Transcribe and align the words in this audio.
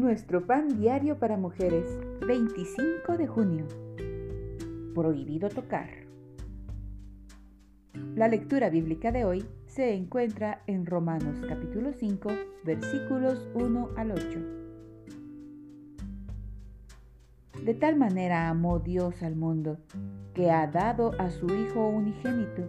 Nuestro 0.00 0.46
pan 0.46 0.80
diario 0.80 1.18
para 1.18 1.36
mujeres, 1.36 1.84
25 2.26 3.18
de 3.18 3.26
junio. 3.26 3.66
Prohibido 4.94 5.50
tocar. 5.50 5.90
La 8.14 8.26
lectura 8.26 8.70
bíblica 8.70 9.12
de 9.12 9.26
hoy 9.26 9.44
se 9.66 9.92
encuentra 9.92 10.62
en 10.66 10.86
Romanos 10.86 11.42
capítulo 11.46 11.92
5, 11.92 12.30
versículos 12.64 13.46
1 13.52 13.90
al 13.98 14.12
8. 14.12 14.40
De 17.66 17.74
tal 17.74 17.96
manera 17.96 18.48
amó 18.48 18.78
Dios 18.78 19.22
al 19.22 19.36
mundo, 19.36 19.76
que 20.32 20.50
ha 20.50 20.66
dado 20.66 21.12
a 21.20 21.30
su 21.30 21.44
Hijo 21.54 21.86
unigénito, 21.86 22.62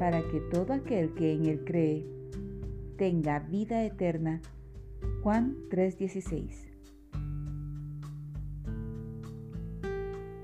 para 0.00 0.22
que 0.22 0.40
todo 0.50 0.72
aquel 0.72 1.14
que 1.14 1.34
en 1.34 1.46
él 1.46 1.64
cree 1.64 2.04
tenga 2.96 3.38
vida 3.38 3.84
eterna 3.84 4.40
Juan 5.22 5.56
3:16 5.70 6.74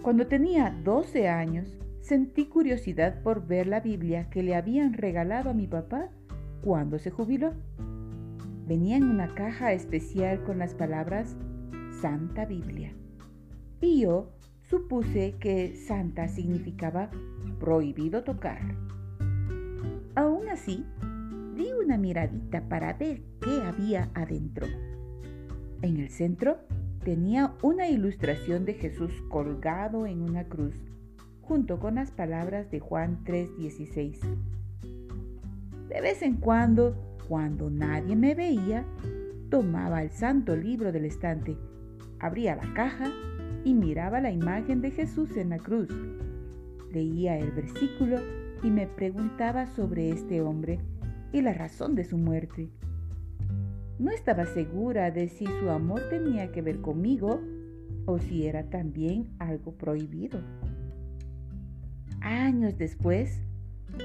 Cuando 0.03 0.27
tenía 0.27 0.75
12 0.83 1.29
años, 1.29 1.79
sentí 2.01 2.47
curiosidad 2.47 3.23
por 3.23 3.47
ver 3.47 3.67
la 3.67 3.81
Biblia 3.81 4.31
que 4.31 4.43
le 4.43 4.55
habían 4.55 4.95
regalado 4.95 5.51
a 5.51 5.55
mi 5.55 5.67
papá 5.67 6.09
cuando 6.63 6.99
se 6.99 7.11
jubiló. 7.11 7.53
Venía 8.67 8.97
en 8.97 9.05
una 9.05 9.35
caja 9.35 9.73
especial 9.73 10.43
con 10.45 10.59
las 10.59 10.75
palabras 10.75 11.37
Santa 12.01 12.47
Biblia. 12.47 12.95
Y 13.81 14.01
yo 14.01 14.33
supuse 14.63 15.37
que 15.39 15.77
Santa 15.77 16.29
significaba 16.29 17.11
prohibido 17.59 18.25
tocar. 18.25 18.63
Aún 20.15 20.49
así, 20.49 20.87
di 21.61 21.73
una 21.73 21.99
miradita 21.99 22.63
para 22.71 22.95
ver 22.95 23.21
qué 23.43 23.61
había 23.63 24.09
adentro. 24.15 24.67
En 25.83 25.99
el 25.99 26.09
centro 26.09 26.57
tenía 27.05 27.53
una 27.63 27.87
ilustración 27.87 28.65
de 28.65 28.73
Jesús 28.73 29.13
colgado 29.29 30.07
en 30.07 30.23
una 30.23 30.45
cruz, 30.45 30.75
junto 31.43 31.79
con 31.79 31.97
las 31.97 32.13
palabras 32.13 32.71
de 32.71 32.81
Juan 32.81 33.25
3:16. 33.25 34.21
De 35.91 36.01
vez 36.01 36.23
en 36.23 36.37
cuando, 36.37 36.97
cuando 37.29 37.69
nadie 37.69 38.17
me 38.17 38.35
veía, 38.35 38.87
tomaba 39.51 40.03
el 40.03 40.11
santo 40.11 40.57
libro 40.57 40.93
del 40.93 41.05
estante, 41.05 41.59
abría 42.21 42.57
la 42.57 42.73
caja 42.73 43.11
y 43.65 43.75
miraba 43.75 44.23
la 44.23 44.31
imagen 44.31 44.81
de 44.81 44.93
Jesús 44.93 45.37
en 45.37 45.51
la 45.51 45.59
cruz. 45.59 45.89
Leía 46.91 47.39
el 47.39 47.51
versículo 47.51 48.17
y 48.63 48.71
me 48.71 48.87
preguntaba 48.87 49.67
sobre 49.67 50.11
este 50.11 50.41
hombre 50.41 50.81
y 51.33 51.43
la 51.43 51.53
razón 51.53 51.95
de 51.95 52.05
su 52.05 52.19
muerte. 52.19 52.71
No 53.99 54.11
estaba 54.11 54.47
segura 54.47 55.11
de 55.11 55.29
si 55.29 55.47
su 55.47 55.71
amor 55.71 56.09
tenía 56.09 56.53
que 56.53 56.63
ver 56.63 56.81
conmigo 56.81 57.41
o 58.07 58.19
si 58.19 58.47
era 58.47 58.71
también 58.71 59.29
algo 59.39 59.73
prohibido. 59.73 60.41
Años 62.21 62.79
después, 62.79 63.43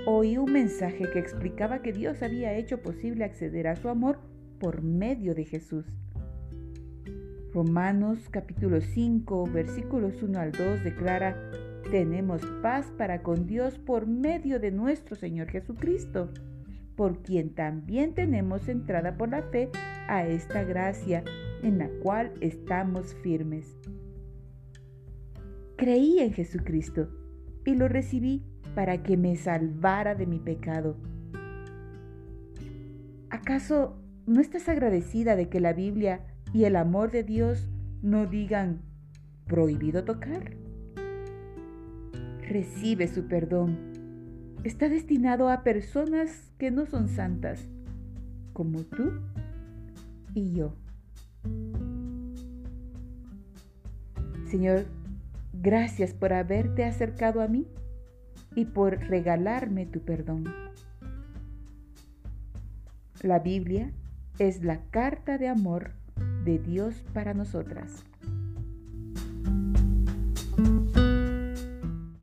oí 0.05 0.37
un 0.37 0.51
mensaje 0.51 1.09
que 1.11 1.19
explicaba 1.19 1.81
que 1.81 1.93
Dios 1.93 2.21
había 2.21 2.53
hecho 2.53 2.81
posible 2.81 3.23
acceder 3.23 3.67
a 3.67 3.75
su 3.75 3.89
amor 3.89 4.19
por 4.59 4.81
medio 4.83 5.33
de 5.33 5.45
Jesús. 5.45 5.85
Romanos 7.53 8.19
capítulo 8.29 8.81
5 8.81 9.45
versículos 9.45 10.21
1 10.21 10.39
al 10.39 10.51
2 10.51 10.83
declara, 10.83 11.37
tenemos 11.89 12.41
paz 12.61 12.91
para 12.97 13.23
con 13.23 13.45
Dios 13.45 13.77
por 13.77 14.07
medio 14.07 14.59
de 14.59 14.71
nuestro 14.71 15.15
Señor 15.15 15.47
Jesucristo 15.49 16.29
por 16.95 17.21
quien 17.21 17.53
también 17.53 18.13
tenemos 18.13 18.67
entrada 18.67 19.17
por 19.17 19.29
la 19.29 19.41
fe 19.43 19.69
a 20.07 20.25
esta 20.27 20.63
gracia 20.63 21.23
en 21.63 21.77
la 21.77 21.89
cual 22.01 22.31
estamos 22.41 23.13
firmes. 23.15 23.77
Creí 25.77 26.19
en 26.19 26.33
Jesucristo 26.33 27.09
y 27.65 27.75
lo 27.75 27.87
recibí 27.87 28.43
para 28.75 29.03
que 29.03 29.17
me 29.17 29.35
salvara 29.35 30.15
de 30.15 30.25
mi 30.25 30.39
pecado. 30.39 30.97
¿Acaso 33.29 33.97
no 34.25 34.39
estás 34.39 34.69
agradecida 34.69 35.35
de 35.35 35.49
que 35.49 35.59
la 35.59 35.73
Biblia 35.73 36.25
y 36.53 36.63
el 36.63 36.75
amor 36.75 37.11
de 37.11 37.23
Dios 37.23 37.67
no 38.01 38.25
digan 38.25 38.81
prohibido 39.45 40.03
tocar? 40.03 40.55
Recibe 42.47 43.07
su 43.07 43.27
perdón 43.27 43.94
está 44.67 44.89
destinado 44.89 45.49
a 45.49 45.61
personas 45.61 46.51
que 46.57 46.71
no 46.71 46.87
son 46.87 47.07
santas, 47.07 47.67
como 48.51 48.81
tú 48.81 49.11
y 50.33 50.53
yo. 50.53 50.73
Señor, 54.47 54.85
gracias 55.53 56.13
por 56.13 56.33
haberte 56.33 56.83
acercado 56.83 57.41
a 57.41 57.47
mí 57.47 57.67
y 58.55 58.65
por 58.65 58.97
regalarme 58.97 59.85
tu 59.85 59.99
perdón. 60.01 60.45
La 63.21 63.39
Biblia 63.39 63.91
es 64.39 64.63
la 64.63 64.81
carta 64.89 65.37
de 65.37 65.47
amor 65.47 65.91
de 66.43 66.57
Dios 66.57 67.03
para 67.13 67.35
nosotras. 67.35 68.03